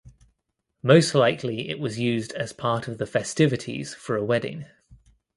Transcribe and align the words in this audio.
Most 0.81 1.13
likely 1.13 1.69
it 1.69 1.77
was 1.79 1.99
used 1.99 2.31
as 2.33 2.53
part 2.53 2.87
of 2.87 2.97
the 2.97 3.05
festivities 3.05 3.93
for 3.93 4.15
a 4.15 4.25
wedding. 4.25 4.65